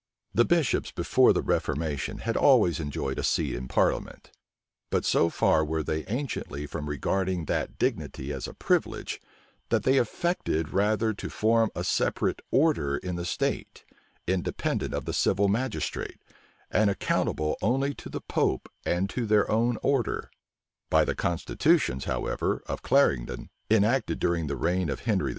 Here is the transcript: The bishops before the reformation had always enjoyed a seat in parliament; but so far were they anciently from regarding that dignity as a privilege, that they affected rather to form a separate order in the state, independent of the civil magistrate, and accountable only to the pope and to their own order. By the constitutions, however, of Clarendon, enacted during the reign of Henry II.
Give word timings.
The 0.33 0.45
bishops 0.45 0.89
before 0.91 1.31
the 1.31 1.43
reformation 1.43 2.19
had 2.25 2.35
always 2.35 2.79
enjoyed 2.79 3.19
a 3.19 3.23
seat 3.23 3.53
in 3.53 3.67
parliament; 3.67 4.31
but 4.89 5.05
so 5.05 5.29
far 5.29 5.63
were 5.63 5.83
they 5.83 6.05
anciently 6.07 6.65
from 6.65 6.89
regarding 6.89 7.45
that 7.45 7.77
dignity 7.77 8.33
as 8.33 8.47
a 8.47 8.55
privilege, 8.55 9.21
that 9.69 9.83
they 9.83 9.99
affected 9.99 10.73
rather 10.73 11.13
to 11.13 11.29
form 11.29 11.69
a 11.75 11.83
separate 11.83 12.41
order 12.49 12.97
in 12.97 13.15
the 13.15 13.25
state, 13.25 13.85
independent 14.25 14.91
of 14.95 15.05
the 15.05 15.13
civil 15.13 15.47
magistrate, 15.47 16.19
and 16.71 16.89
accountable 16.89 17.55
only 17.61 17.93
to 17.93 18.09
the 18.09 18.21
pope 18.21 18.69
and 18.83 19.07
to 19.11 19.27
their 19.27 19.47
own 19.51 19.77
order. 19.83 20.31
By 20.89 21.05
the 21.05 21.13
constitutions, 21.13 22.05
however, 22.05 22.63
of 22.65 22.81
Clarendon, 22.81 23.51
enacted 23.69 24.17
during 24.17 24.47
the 24.47 24.57
reign 24.57 24.89
of 24.89 25.01
Henry 25.01 25.29
II. 25.29 25.29